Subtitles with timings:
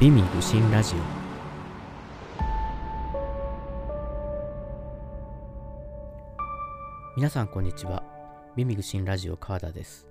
[0.00, 0.98] 美味愚心ラジオ。
[7.18, 8.02] 皆さんこんにちは。
[8.56, 10.08] 美味愚心ラジオ川田です。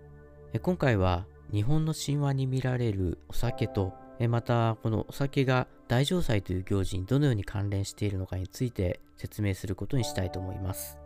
[0.62, 3.96] 今回は日本の神話に見られるお酒と
[4.30, 11.00] またこのお酒が大城祭という行事にどのように関連しているのかについて説明することにしたいと思います。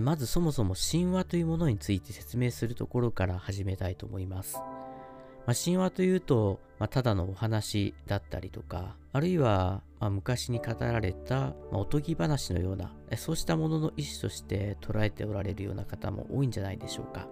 [0.00, 4.56] まずそもそも神話というものについて説明するところから始めたいと思います。
[5.46, 17.28] まあ、神話というと、まあ、ただのお話だったりとか、あるいは、まあ、昔に語られた、ま、おとぎ話のような、そうしたものの意思として捉えておられるような方も多いんじゃないでしょうか。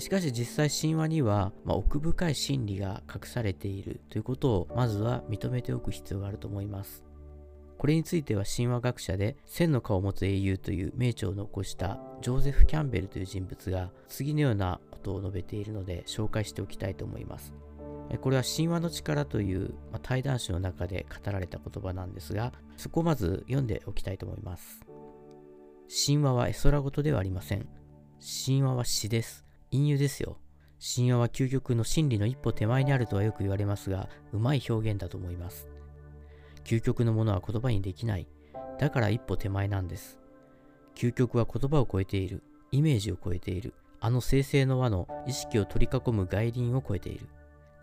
[0.00, 7.05] しかし実際神話には、ま、奥深い真理が隠されているということをまずは認めておく必要があると思います。
[7.78, 17.52] これについては神話学者で千の顔を持つ英雄という名著を残したジョーゼフ・キャンベルという人物が次のようなことを述べているので紹介しておきたいと思います。
[18.20, 24.80] これは神話の力という対談集の中で語られた言葉なんですが、そこをまず読んでおきたいと思います。
[26.06, 27.68] 神話は絵空事ではありません。
[28.46, 29.44] 神話は詩です。
[29.70, 30.38] 隠喩ですよ。
[30.78, 35.68] 神話は究極の真理の一歩手前にあるとはよく言われますが、うまい表現だと思います。
[36.66, 38.26] 究極のものは言葉にできない。
[38.80, 40.18] だから一歩手前なんです。
[40.96, 42.42] 究極は言葉を超えている。
[42.72, 43.72] イメージを超えている。
[44.00, 47.28] あの生成の輪の意識を取り囲む外輪を超えている。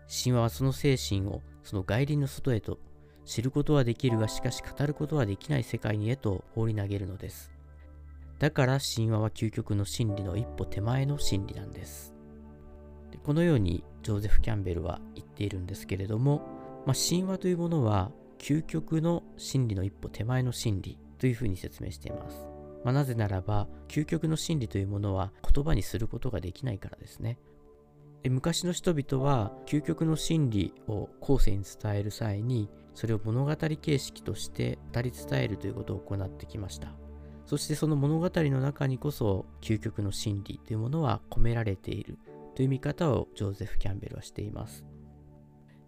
[0.06, 2.78] 神話はその精神をその外輪の外へと
[3.24, 7.50] 知ることはできるがしかし語ることはできない世界にへと放り投げるのです。
[8.38, 12.14] だから神話は究極の真理の一歩手前の真理なんです。
[13.10, 16.42] でこのようにジョーゼフ・キャンベルは言っているんですけれども、
[16.84, 18.12] まあ、神話というものは
[18.44, 22.46] 究極の真理の一歩手前の真理というふうに説明しています。
[22.84, 27.38] まあ、なぜならば、究極の真理というものは言葉にすることができないからですね。
[28.22, 36.94] 昔の人々は究極の真理を後世に伝える際に、それを物語形式として語り伝えるということを行ってきました。
[37.46, 42.18] そしてその物語の中にこそ究極の真理というものは込められている
[42.54, 44.84] という見方をジョーゼフ・キャンベルはしています。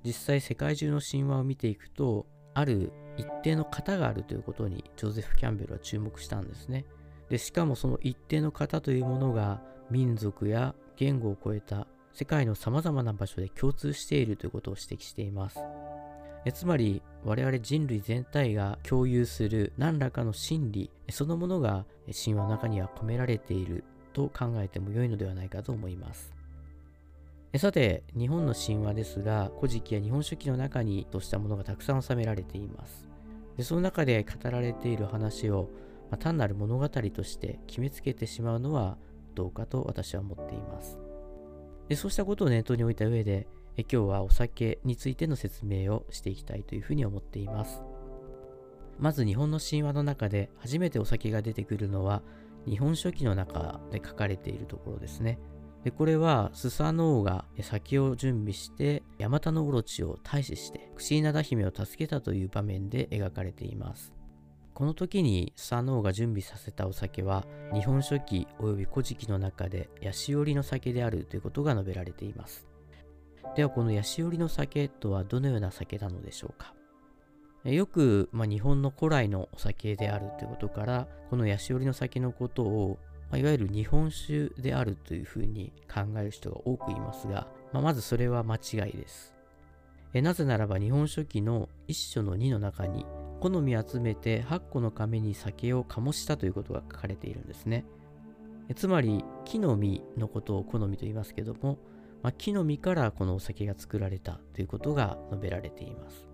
[0.02, 6.86] 実際世界中の神話を見ていくとある一定の型があるということにジョゼフ・キャンベルは注目したんですね。
[7.28, 15.58] でしかもその一定の型というものが民族や言語を超えた世界の様々な場所で共通しているということを指摘しています。
[16.46, 21.84] えつまり我々人類全体が共有する何らかの真理そのものが
[22.24, 23.84] 神話の中には込められている
[24.14, 26.35] と考えても良いのではないかと思います。
[27.54, 33.08] さて、日本の神話ですが、古事記や日本書紀の中にとしたものがたくさん収められています。
[33.56, 35.70] でその中で語られている話を、
[36.10, 38.98] まあ、単なる物語として決めつけてしまうのは
[39.34, 40.98] どうかと私は思っています。
[41.88, 43.46] でそうしたことを念頭に置いた上で、
[43.76, 47.82] え今日はお酒についての説明をしていきたいというふうに思っています。
[48.98, 52.22] まず日本の神話の中で初めてお酒が出てくるのは
[52.66, 55.38] 日本書紀の中で書かれているところですね。
[55.86, 64.12] でこれはスサノオが酒を準備してヤマタノオロチを退治してクシーナダ姫を助けたという場面で描かれています。
[64.74, 72.66] この時にスサノオが準備させたお酒は日本書紀及び古事記の中でヤシオリの酒であるということが述べられています。
[73.54, 76.74] ではこのヤシオリの酒とはどのような酒なのでしょうか
[77.62, 82.98] よく、まあ、日本の古来のお酒であるということからこのヤシオリの酒のことを
[83.30, 89.34] まあ、いわゆる日本酒であるというふうに考える人が多くいますが、まあ、まずそれは間違いです。
[90.14, 93.04] えなぜならば日本書紀の一書の2の中に
[93.40, 97.84] 好み集めて8個の亀に酒を醸したということが書かれているんですね。
[98.74, 101.78] つまり木の実のことを好みと言いますけども、
[102.22, 106.26] まあ、木の実からこのお酒が作られたということが述べられています。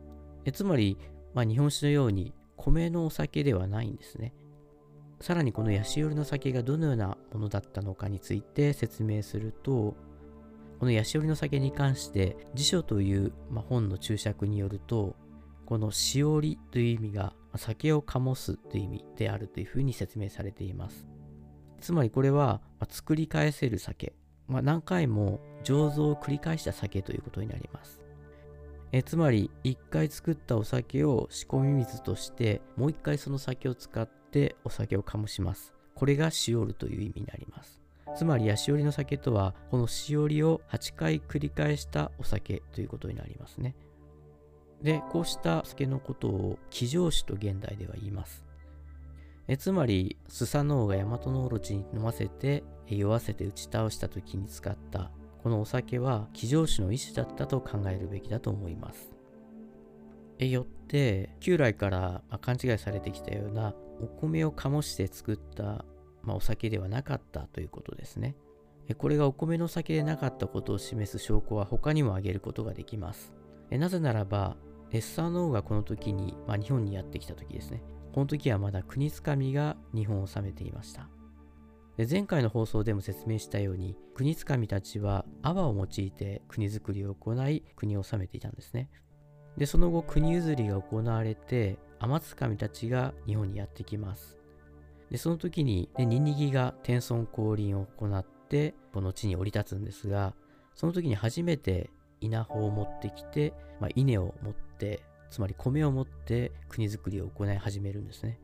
[0.44, 0.96] えつまり、
[1.34, 4.32] まあ、日本酒のように米のお酒ではないんですね。
[5.22, 9.94] さらにこのヤシオリの酒がどのようなものだったのかについて説明すると、
[10.80, 15.14] このヤシオリの酒に関して辞書という、本の注釈によると、
[15.64, 21.06] このしおりという意味が酒を醸すという意味であるというふうに説明されています。
[21.80, 24.16] つまりこれは、ま作り返せる酒、
[24.48, 28.02] まあ、何回も醸造を繰り返した酒ということになります。
[28.90, 35.74] えつまり一回作ったお酒を仕込み水としてもう一回その酒を使ってってお酒を醸します。
[35.94, 37.82] これがしおるという意味になります。
[38.16, 43.76] つまり、ヤシオリの酒とは、このしおりを8回繰り返したお酒ということになりますね。
[44.82, 48.44] で、こうした酒のことを騎乗酒と現代では言います。
[49.48, 55.10] えつまり、スサノオが大和のオロチに飲ませて、酔わせて打ち倒した時に使った、
[55.42, 59.14] このお酒は騎乗酒の一種だったと考えるべきだと思います。
[60.38, 65.84] へよって旧来から勘違いされてきたようなお米を醸して作った、
[66.22, 68.36] まあ、お酒ではなかったということですね。
[68.98, 73.32] これがお米の酒でなかったことを示す証拠は他にも挙げることができます。
[73.70, 74.56] なぜならば、
[74.90, 77.82] レッサーノーがこの時に、まあ、日本にやってきた時ですね。
[78.12, 81.08] この時はまだ国つかみが日本を治めていました。
[81.96, 88.88] で前回の放送でも説明したように国つかみたちは泡を用いて国づくりを行い国を治めていたんですね。
[89.56, 94.38] でその後国譲りが行われて天つかみたちが日本にやってきます。
[95.10, 100.34] でその時に、ね、ニンニギが天孫降臨を行ってこの地に降り立つんですが
[100.74, 101.90] その時に初めて
[102.20, 108.38] 稲穂を持ってきて、まあ、稲を持ってつまり米を持って国づくりを行い始めるんですね。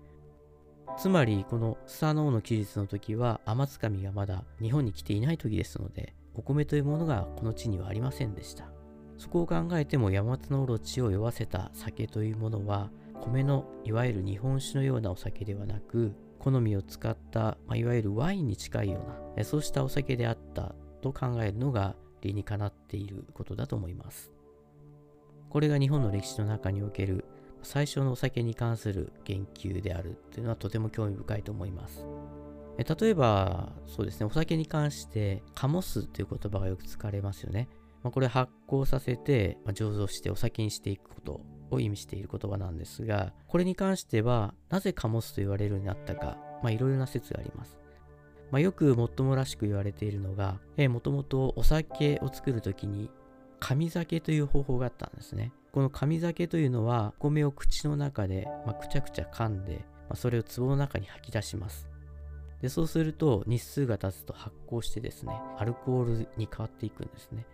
[0.99, 8.69] つまりこのスサノオの期日の時は天津神がまだ日本に来ていない時ですのでお米というものがこの地にはありませんでした。
[9.17, 12.91] そこを考えても山津のオロチを酔わせた酒というものは
[13.33, 19.01] 米のいわゆる日本酒のようなお酒ではなく好みを使った、まあ、いわゆるワインに近いよ
[19.37, 24.33] うなそうしたお酒であったと考えるのが理にかなっていることだと思います。
[25.51, 27.25] これが日本の歴史の中における
[27.63, 32.05] 最初のお酒に関する言及であるというのはとても興味深いと思います。
[32.79, 37.69] 例えば、そうですね、お酒に関して、カモスという言葉がよく使われますよね。
[38.05, 47.79] まあ、これ発酵させて、まあ、醸造してお酒にしていくことを意味している言葉なんですが、これに関しては、なぜカモスと言われるようになったか、いろいろな説があります。
[48.51, 53.11] まあ、よくもっともらしく言われているのが、もともとお酒を作るときに
[53.61, 55.53] 神酒という方法があったんですね。
[55.73, 61.89] この神酒というのは、お米を口の中で、まあ、くちゃくちゃ噛んで、まあ、それを壺の中に吐き出します。
[62.63, 67.47] で、そうすると日数が経つと発酵してですね、アルコールに変わっていくんですね。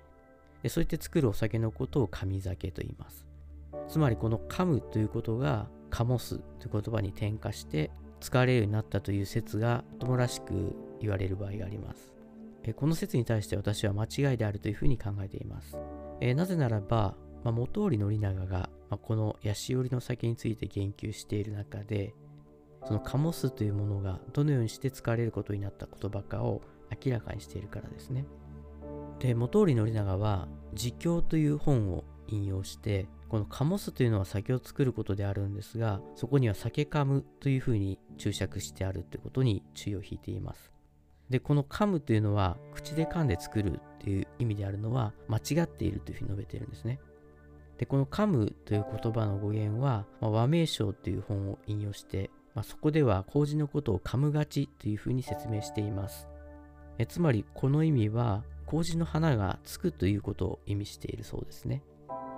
[0.62, 3.26] でそうやって作るお酒のことを神酒と言います。
[3.88, 12.12] つまりこの噛むということが、カモスという言葉に転化して使われるようになったという説が友らしく言われる場合があります。
[12.72, 15.76] この説に対して私は間違いであるというふうに考えています。
[16.20, 17.14] えなぜならば、
[17.44, 22.14] まあ、元織宣長が、まあ、このヤシオリの酒について言及している中で、
[22.86, 26.62] そのカモスというものがどのようにして使われることになった言葉かを
[27.04, 28.24] 明らかにしているからですね。
[29.18, 40.72] で、元織宣長は、自供という本を引用して、このカモスというのは酒を作ることであるんですが、そこには酒カムというふうに注釈してあるということに注意を引いています。
[41.30, 47.00] で、この噛むというのは、口で噛んで作るっていう意味であるのは、間違っているというふうに述べているんですね。
[47.78, 56.28] で、この噛むという言葉の語源は、まあ、和名称という本を引用して、まあ、そこでは麹のことを噛むがちというふうに説明しています。
[56.98, 61.82] えつまり、この意味は、麹の花がつくということを意味しているそうですね。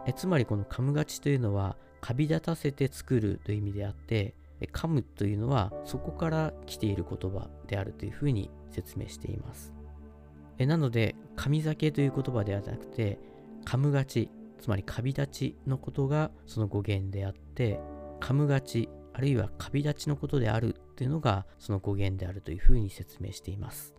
[0.07, 4.35] えつまり、この噛むがちというのは、カビ立たせて作るという意味であって、
[4.73, 9.73] 噛むというのはそこから来ている言葉であるというふうに説明しています。
[10.59, 13.19] えなので、神酒という言葉ではなくて、
[13.65, 14.31] 噛むがち、
[14.61, 17.81] つまりカビ立ちのことがその語源であって、
[18.21, 23.95] 噛むがち、あるいはカビ立ちのことであるっていうのがその語源であるというふうに説明しています。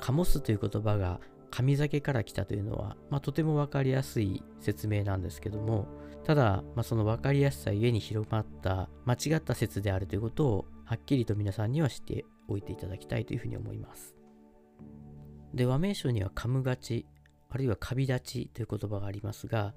[0.00, 5.86] カモスという言葉が神酒から来たというのは、まあ、とても分かりやすい説明なんですけども、
[6.24, 14.14] ただ、まあ、その分かりやすさゆえに広まった間違った説であるということをはっきりと皆さんには知っておいていただきたいというふうに思います。
[15.54, 17.06] で、和名称には噛むがち、
[17.50, 19.74] あるいはカビ立ちという言葉がありますが、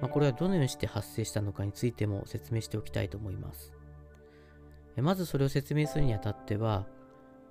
[0.00, 3.72] まあ、これはどのようにして発生したのかについても説明しておきたいと思います。
[4.96, 6.86] まずそれを説明するにあたっては、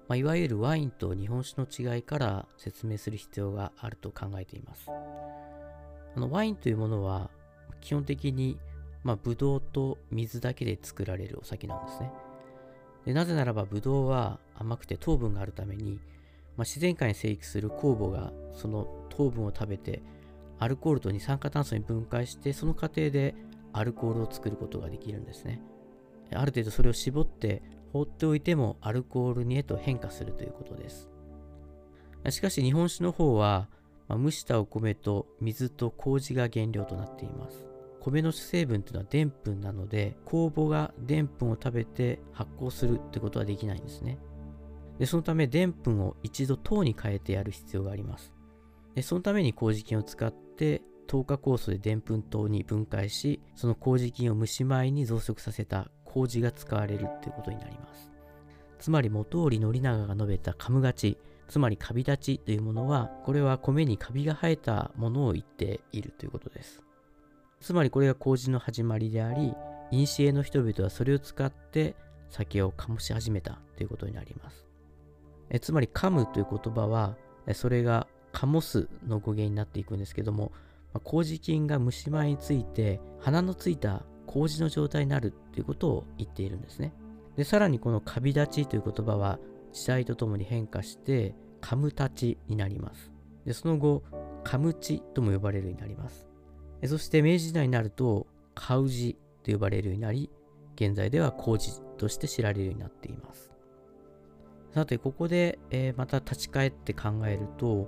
[0.07, 4.89] まあ、いわゆるワインと日本酒の違いから説明する必要があると考えています。
[6.15, 7.29] あのワインというものは
[7.81, 8.59] 基本的に、
[9.03, 12.11] まあ、ブドウと水だけで作られるお酒なんですね。
[13.05, 15.99] でなぜならばブドウは甘くて糖分があるために、
[16.55, 20.01] まあ、自然界に生育する酵母がその糖分を食べて
[20.59, 23.35] アルコールと二酸化炭素に分解してその過程で
[23.73, 25.61] アルコールを作ることができるんですね。
[26.33, 27.61] ある程度それを絞って
[27.95, 31.09] 放っておいてもアルコールにへと変化するということです。
[32.29, 33.69] しかし日本酒の方は、
[34.09, 37.65] まあ、蒸したお米と水と麹が原料となっています。
[38.01, 44.19] 米の主成分というのはでんぷんなので酵母がでんぷんを食べて発酵するってことはできないんですね
[44.99, 48.31] でそのためでんぷんを一度糖に変えてやる必要があります
[48.93, 58.09] でそのために麹菌を使って糖化酵素ででんぷん糖に分解しその麹菌を蒸し米に増殖させた麹が使われるということになります。
[58.79, 61.17] つまり元織宣長が述べたカムガチ
[61.47, 66.81] つまりカビ立ちというものはこれは米にカビが生えたものを言っているということです。
[67.59, 69.53] つまりこれが麹の始まりであり
[69.91, 71.95] 古の人々はそれを使って
[72.29, 74.65] 酒を醸し始めたということになります。
[75.49, 77.15] えつまり噛むという言葉は
[77.53, 80.51] それが醸すの語源になっていくんですけども
[80.93, 84.03] ま麹菌が虫歯について鼻のついた
[84.35, 86.93] 麹の状態になるということを言っているんですね。
[87.37, 89.39] でさらにこのカビ立ちという言葉は
[89.71, 93.11] 時代とともに変化してカム立ちになります。
[93.45, 94.03] でその後
[94.43, 96.27] カムチとも呼ばれるようになります。
[96.85, 100.29] そして明治時代になるとカウジと呼ばれるようになり
[100.75, 103.51] 現在では麹として知られるようになっています。
[104.71, 107.87] さてここで、えー、また立ち返って考えると、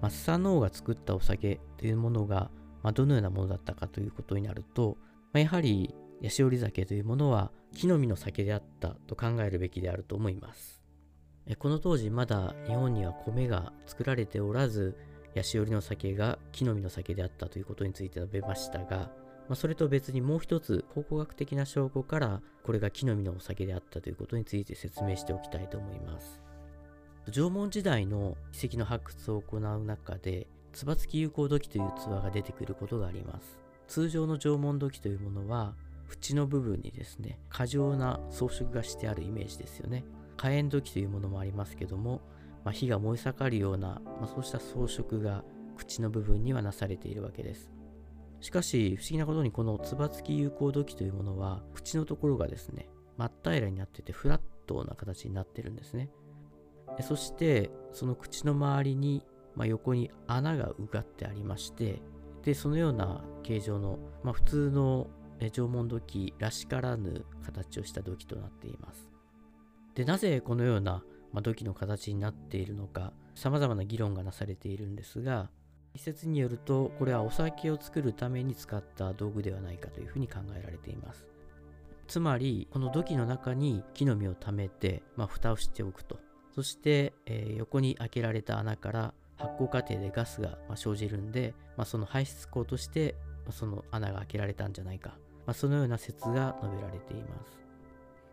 [0.00, 2.52] ま、スサノオが作ったお酒というものが、
[2.84, 4.96] まあ、どのようなものだったかということになると、
[5.32, 10.82] まあ、やはりヤシオリ酒というものは木の実の酒であったと考えるべきであると思います。
[11.58, 14.96] この当時まだ日本には米が作られておらず
[15.34, 19.10] ヤシオリの酒が木の実の酒であったということについて述べましたが、ま
[19.50, 26.40] あ、それと別にもう一つ考古学的な証拠からこれが木の実のお酒であったということについて説明しておきたいと思います。
[27.30, 33.67] 縄文時代の遺跡の発掘を行う中でつば付き有効土器という器が出てくることがあります。
[33.88, 35.74] 通常の縄文土器というものは
[36.10, 40.04] 縁の部分にですね過剰な装飾がしてあるイメージですよね。
[40.36, 42.20] 火炎土器というものもありますけども、
[42.64, 45.42] まあ、火が燃え盛るような、まあ、そうした装飾が
[45.76, 47.72] 口の部分にはなされているわけです。
[48.40, 56.10] しかし不思議なことにこのつば付き有効土器というものは口のところがですね真っ平らになっててフラットな形になってるんですね。
[57.02, 62.00] そしてその口の周りに、まあ、横に穴がうがってありまして
[62.42, 65.08] でそのような形状の、まあ、普通の
[65.52, 69.08] 縄文土器らしからぬ形をした土器となっています。
[69.94, 71.02] でなぜこのような、
[71.32, 75.50] まあ、土器の形になっているのか様々な議論がなされているんですが
[75.94, 81.26] 一説によるとこれはお酒を作るために使った道具ではないかというふうに考えられています。
[82.06, 86.18] つまりこの土器の中に木の実を溜めて、まあ、蓋をしておくと。
[86.54, 93.14] そして、えー、横に開けられた穴から発酵過程でガスが生じるんで、まあ、その排出口として
[93.50, 95.10] その穴が開けられたんじゃないか、
[95.46, 97.58] まあ、そのような説が述べられています。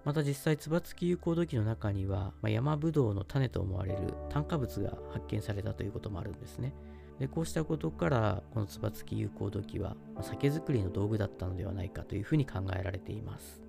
[0.03, 6.73] また実際、つば付き有効土器の中には、まあ、山ぶどうの種と思われる炭化物が発見されたということもあるんですね。
[7.19, 13.61] でこうしたことからこのつば付き有効土器は酒造りの道具だったのではないかというふうに考えられています。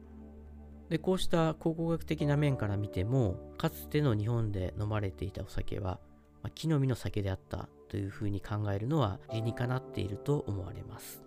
[0.89, 5.99] でこうした考古学的な面から見てもかつての日本で飲まれていたお酒は、
[6.47, 11.23] ま、木の実の酒であったというふうに考えるのは理にかなっていると思われます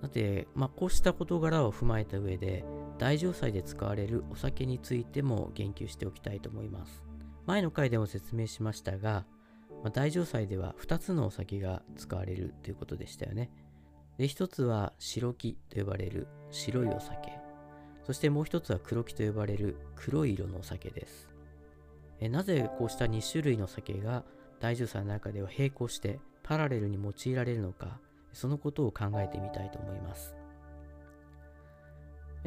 [0.00, 2.64] さて、まあ、こうした事柄を踏まえた上で
[2.98, 7.02] 大城祭で使われるお酒についても言及しておきたいと思います
[7.46, 9.24] 前の回でも説明しましたが
[9.82, 13.50] まあ、大城祭では2つのお酒が使われるということでしたよね。
[14.18, 17.38] で、1つは白木と呼ばれる白いお酒。
[18.04, 21.28] そしてもう1つは黒木と呼ばれる黒い色のお酒です。
[22.20, 24.24] えなぜこうした2種類の酒が
[24.60, 27.98] 大城祭の中では並行してパラレルに用いられるのか、
[28.32, 30.34] そのことを考えてみたいと思います。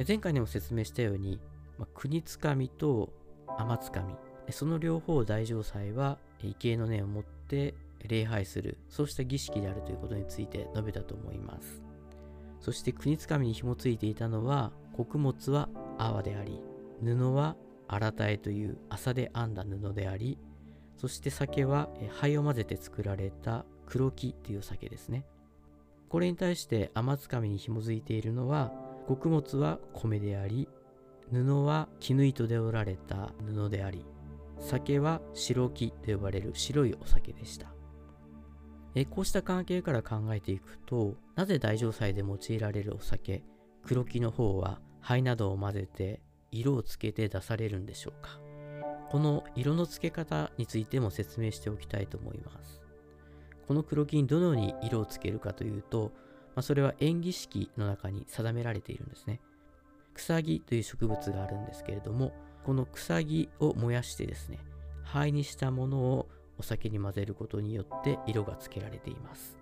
[0.08, 1.40] 前回にも説明したように、
[1.78, 3.12] まあ、国つかみと
[3.58, 4.16] 天つかみ、
[4.52, 7.76] その両方を大城祭は畏敬の念を持って
[8.08, 11.82] 礼拝する、そうした儀式であるということについて述べたと思います。
[12.60, 16.62] そして国つかみに紐ついていたのは、穀物は泡であり、
[17.04, 17.56] 布は
[17.92, 20.38] 荒たえという麻で編んだ布であり、
[20.96, 25.26] そして酒は灰を混ぜて作られた黒木という酒ですね。
[26.08, 28.72] これに対して天つかみに紐づいているのは、
[29.08, 30.70] 穀物は米であり、
[31.32, 34.06] 布は絹糸で織られた布であり、
[34.60, 37.74] 酒は白木と呼ばれる白いお酒でした。
[38.96, 43.44] えこうした関係から考えていくと、なぜ大城祭で用いられるお酒、
[43.84, 46.22] 黒木の方は灰などを混ぜて
[46.52, 48.40] 色をつけて出されるんでしょうか？
[49.10, 52.82] この色の付け方についても説明しておきたいと思います。
[53.68, 56.12] この黒木にどのように色をつけるかというと、
[56.56, 59.40] まあ、それは演技式の中に定められているんですね。
[60.14, 62.34] 草木という植物があるんですけれども、
[62.66, 64.60] この草木を燃やしてですね、
[65.04, 66.28] 灰にしたものを
[66.58, 69.58] お酒に混ぜることによって色がつけられています。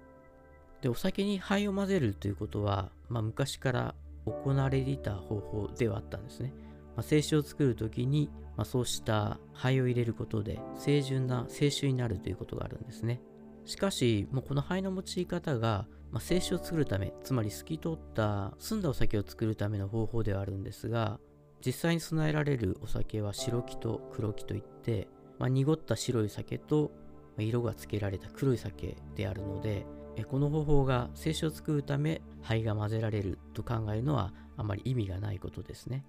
[0.82, 6.54] で、お酒に灰を混ぜるということは、まあ、昔から行われていた方法ではあったんですね。
[7.00, 13.22] まあ、清酒を作るときに、まあ、そうした灰を入れることで清純な清酒になるということがあるんですね。
[13.64, 21.22] しかし、もうこの灰の用い方が、まあ、清酒を作るため、つまり透き通った澄んだお酒を作るための方法ではあるんですが、
[21.66, 26.92] 実際に備えられるお酒は白木と黒木といって、まあ、濁った白い酒と
[27.38, 29.86] 色がつけられた黒い酒であるので
[30.30, 36.06] この方法が清酒を作るため灰が混ぜられると考えるのはあまり意味がないことですね。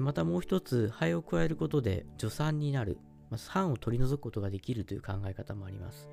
[0.00, 2.98] またもう一つ灰を加えることで助産になる、
[3.36, 6.08] 酸を取り除くことができるという考え方もあります。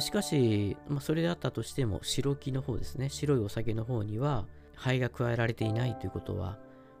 [0.00, 6.58] しかし、まあ、それであったとしても白木の方ですね白いお酒の方には灰が加えられていないということは、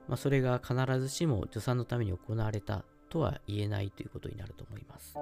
[0.08, 5.16] まあ、それが必ずしも助産のために行われたとは言えないということになると思います。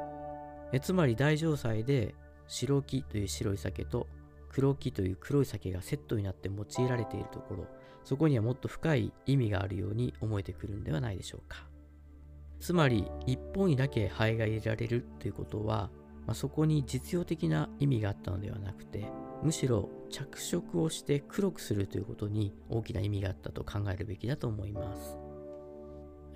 [0.72, 2.14] えつまり大城祭で
[2.46, 4.06] 白木という白い酒と
[4.50, 7.66] 黒木という黒い酒がセットになって用いられているところ
[8.04, 11.66] そこにはもっと深い意味があるように思えてくるんではないでしょうか。
[12.60, 15.90] つまり一本にだけ肺が入れられるということは、
[16.26, 19.08] まあ、そこに実用的な意味があったのではなくて
[19.42, 25.18] むしろ着色をして黒くするということに大きな意味があったと考えるべきだと思います。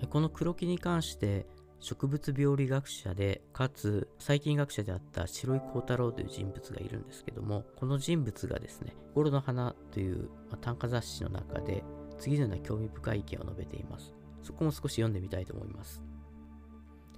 [0.09, 1.47] この黒木に関して
[1.79, 11.83] 植物病理学者で、かつ細菌学者であった白井幸太郎という人物がいるんですけども、この人物がですね、心の花という、ま、短歌雑誌の中で、
[12.17, 14.13] 次のような興味深い意見を述べています。
[14.41, 16.01] そこも少し読んでみたいと思います。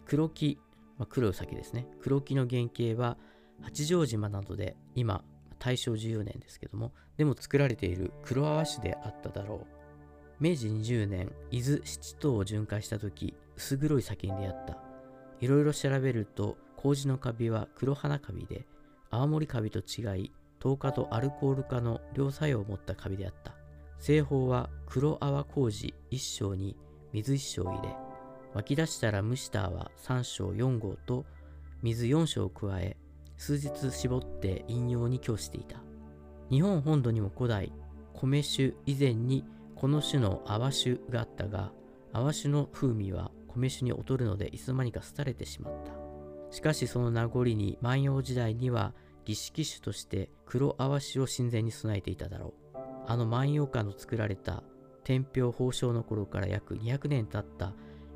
[0.05, 0.59] 黒木、
[0.97, 1.87] まあ、黒い酒ですね。
[2.01, 3.17] 黒木の原型は、
[3.61, 5.23] 八丈島などで今、
[5.59, 9.79] 大正14年ですけども、でも作られている黒泡酒であっただろう。
[10.39, 14.77] 明治20年、伊豆七島を巡回した時、薄黒い酒に出会った。
[15.41, 18.65] いろいろ調べると、麹のカビは黒花カビで、
[19.11, 23.53] 青森カビと違い、糖化とアルコール化の両作用を持ったカビであった。
[23.99, 26.77] 製法は黒泡麹1升に
[27.11, 27.95] 水1升入れ、
[28.55, 31.25] 沸き出したら蒸した泡3升4合と
[31.83, 32.95] 水4升を加え、
[33.35, 35.81] 数日絞って飲用に供していた。
[36.49, 37.73] 日本本土にも古代、
[38.13, 39.43] 米酒以前に
[39.75, 41.73] この種の泡酒があったが、
[42.13, 45.91] 泡酒の風味は米酒に劣るのでいつの間にか廃れてしまった。
[46.51, 48.93] しかしその名残に万葉時代には
[49.25, 52.77] 儀式酒として黒泡酒を神前に備えていただろう。
[53.07, 54.63] あの万葉館の作られた
[55.03, 57.73] 天平宝生の頃から約200年経った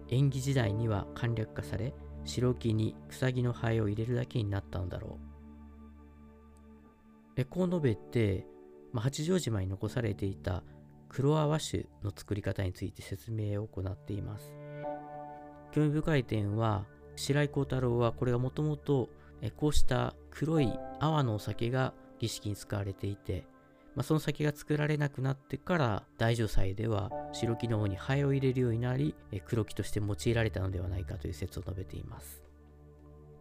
[0.10, 1.93] 縁起時代には簡略化され、
[2.25, 5.17] 白木に草木の灰を入れるだけになったのだろ
[7.36, 7.45] う。
[7.45, 8.45] こう述べて、
[8.91, 10.63] まあ、八丈島に残されていた
[11.10, 14.53] 黒泡酒の作り方について説明を行っています。
[15.73, 19.09] 興味深い点は、白井幸太郎はこれがもともと
[19.57, 23.45] こうした黒い泡のお酒が儀式に使われていて、
[23.95, 32.41] まあ、その酒が作られなくなってから大女祭では白木の方に灰を入れるようになり黒木として用いられたのではないかという説を述べています。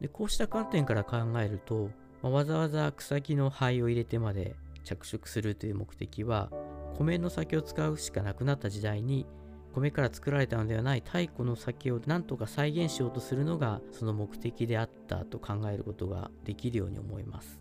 [0.01, 1.91] でこうした観点から考えると、
[2.23, 6.51] まあ、わざわざ草木の灰を入れてまで着色するという目的は
[6.99, 9.27] 米の酒を使うしかなくなった時代に
[9.73, 17.61] 米から作られたのではない太古の酒を何とか再現しようとするのがその目的であったと考えることができるように思います。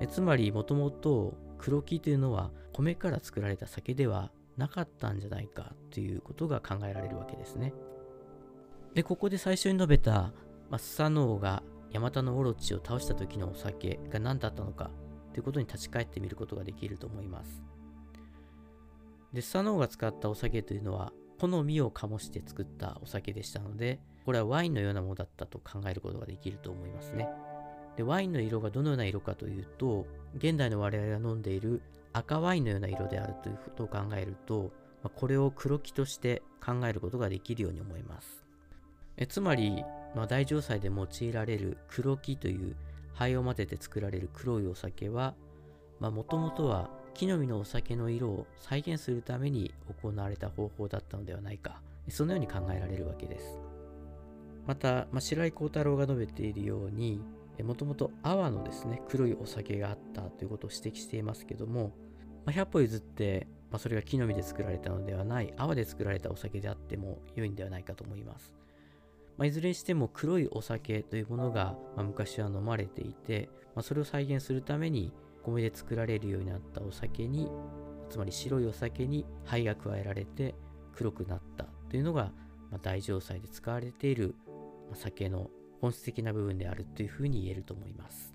[0.00, 7.72] えつまりもともと黒木というのは米から作られた酒ではなかったんじゃないかということが考えられるわけですね。
[8.94, 10.32] でここで最初に述べた、
[10.70, 14.90] まあ、スサノオがヤマタノオロチを倒した時のお酒が何だったのか
[15.32, 17.62] ということに立ち返ってみることができると思います。
[19.32, 27.28] で、スサノオが使ったお酒というのは、好みを醸して作ったお酒でしたので、これはワインのようなものだったと考えることができると思いますね。
[27.96, 38.44] で、ワインの色がどのような色かというと、現代の我々が飲んでいる赤ワインのような色であるということを考えると、まこれを黒木として考えることができるように思います。
[39.18, 39.84] えつまり、
[40.14, 42.76] まあ、大城祭で用いられる黒木という
[43.14, 45.34] 灰を混ぜて作られる黒いお酒は、
[46.00, 53.58] もともとは木の実のお酒の色を再現するために行われた方法だったのではないか、そのように考えられるわけです。
[54.66, 57.22] また、まあ、白井幸太郎が述べているように、
[57.62, 61.92] もともと泡のですね、黒いお酒があったということを指摘していますけども、
[62.44, 68.52] まあ、100歩譲って、まあ、それが木の実で作られたのではない、泡で作られたお酒であっても良いんではないかと思います。
[69.38, 75.14] まあ、いずれにしても黒いお酒というものが、ま昔は飲まれていて、まそれを再現するために
[75.46, 77.48] 米で作られるようになったお酒に
[78.10, 80.54] つまり白いお酒に灰が加えられて
[80.94, 82.32] 黒くなったというのが、
[82.70, 84.34] まあ、大城祭で使われている、
[84.94, 88.34] 酒の本質的な部分であるというふうに言えると思います。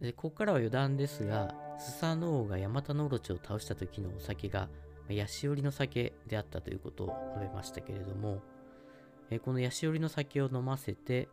[0.00, 4.68] でここからは余談ですが、スサノオがヤマタノオロチを倒した時のお酒が、
[5.08, 8.42] ヤシオリの酒であったということを述べましたけれども、
[9.42, 11.28] このヤシオリの酒を飲ませて、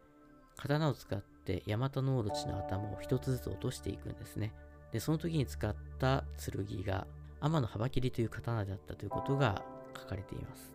[0.56, 4.54] 刀を使ってってヤマタノオロチの頭を一つずつ落としていくんですね。
[4.92, 7.08] で、その時に使った剣が
[7.40, 9.64] 天の幅切りという刀であったということが
[9.98, 10.74] 書かれています。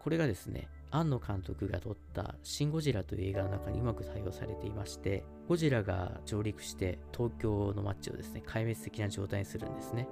[0.00, 10.06] これがですね、庵野監督が撮ったシン・ゴジラという映画の中にうまく採用されていまして、ゴジラが上陸して東京の街をですね壊滅的な状態にするんですね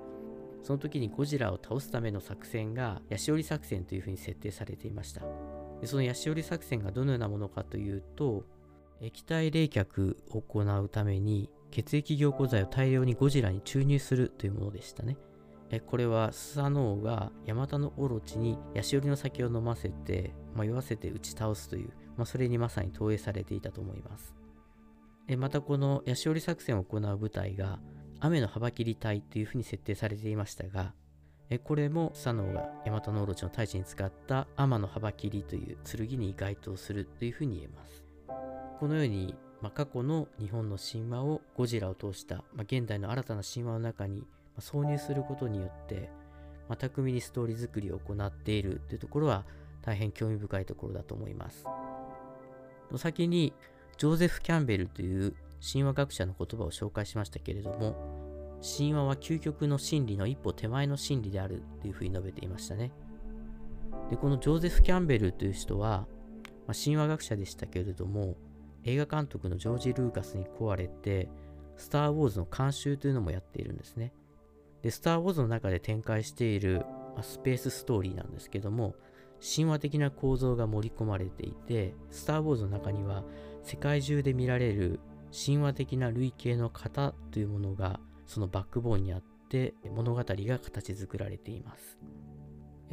[0.62, 5.21] その時にゴジラを倒すための作戦がヤシオリ作戦というふうに設定されていました
[5.83, 8.45] でそのヤシオリ作戦がどのようなものかというと
[9.00, 15.16] 液体冷却を行うために血液凝固剤を大量にゴジラに注入するというものでしたね。
[15.70, 24.35] えこれはスサノオがヤマタノオロチにヤシオリの酒を飲ませて、まあ、酔わせて打ち倒すという、まあ、それにまさに投影されていたと思います。
[25.28, 27.80] えまたこのヤシオリ作戦を行う部隊が
[28.20, 30.94] 雨の幅切り隊というふうに設定されていましたが
[31.50, 38.06] えこれもスサノオがヤマタノオロチの大地に使った天の幅切りという剣に該当するというふうに言えます。
[38.78, 44.22] このように、まあ、過去の日本の神話をゴジラを通した、まあ、現代の新たな神話の中に
[44.60, 46.10] 挿入することによって、
[46.68, 49.44] まあ、巧みにストーリー作りを行っているというところは
[49.82, 51.64] 大変興味深いところだと思います。
[52.96, 53.52] 先に
[53.96, 62.92] ジョーゼフ・キャンベルという神話学者の言葉を紹介しましたけれども神話は究極の真理の一歩手前の真理であるというふうに述べていましたね。
[64.10, 66.06] でこのジョーゼフ・キャンベルという人は、
[66.66, 68.36] まあ、神話学者でしたけれども
[68.87, 71.29] 映画監督のジョージ・ルーカスに請われて
[71.77, 74.12] スター・ウォーズの監修というのもやっているんですね。
[74.83, 78.94] で、スター・ウォーズの中で展開している、ま、スペースストーリーなんですけども、
[79.40, 83.25] 神話的な構造が盛り込まれていて、スター・ウォーズの中には
[83.64, 85.01] 世界中で見られる
[85.33, 91.99] 神話的な類型の型というものがそのバックボーンにあって物語が形作られています。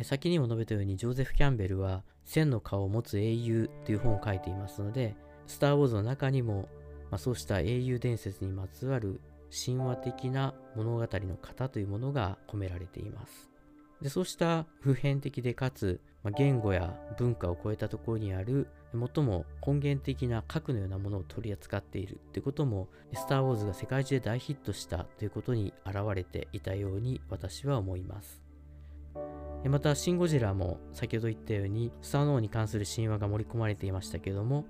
[0.02, 5.16] 先にも述べたようにジョーゼフ・キャンベルは千の顔を持つ英雄という本を書いていますので、
[5.48, 6.70] スター・ウォーズの中にも、
[7.12, 9.22] まあ、そうした英雄伝説にまつわる
[9.66, 11.08] 神話的な物語の
[11.42, 13.50] 型というものが込められています。
[14.02, 28.44] でそうした普遍的でかつ、まあ、言語や文化を超えたところにある最も根源的な核のようなものを取り扱っているということもスター・ウォーズが世界中で大ヒットしたということに現れていたように私は思います。
[29.70, 34.66] また、シン・ゴジラも先ほど言ったようにスター・ノーに関する神話が盛り込まれていましたけども、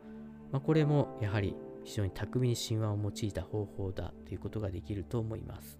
[0.54, 5.80] まあ、これもやはり非常に巧みに神話を用いた方法だということができると思います。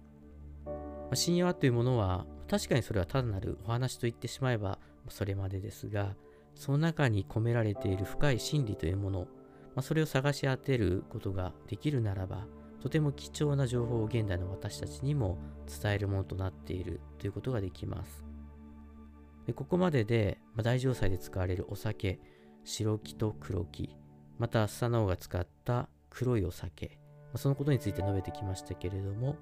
[0.66, 0.72] ま
[1.12, 6.16] あ、神話というものは確かにそれは単なるお話と言ってしまえばそれまでですが
[6.54, 9.26] その中に込められている深い真理というもの、ま
[9.76, 12.46] あ、それを探し当てることができるならば
[12.80, 15.38] とても貴重な情報を現代の私たちにも
[15.82, 18.24] 伝えるものとなっているということができます。
[19.46, 22.18] でここまでで、まあ、大城祭で使われるお酒
[22.64, 23.94] 白木と黒木
[24.38, 26.98] またスサノオが使った黒いお酒、
[27.36, 29.36] そのことについて述べてきましたけれども、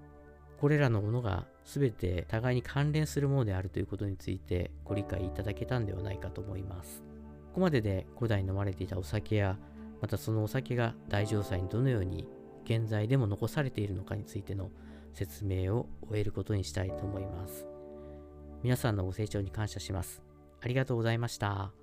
[0.59, 7.03] これらのものが全て互いに関連するものであるということについてご理解いただけたんではないかと思います。
[7.49, 9.59] ここまでで古代飲まれていたお酒や、
[10.01, 12.27] またそのお酒が大城祭にどのように
[12.65, 14.71] 現在でも残されているのかについての
[15.13, 17.67] 説明を終えることにしたいと思います。
[18.63, 20.23] 皆さんのご清聴に感謝します。
[20.61, 21.82] ありがとうございました。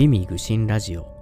[0.00, 1.19] 美味具新ラジオ。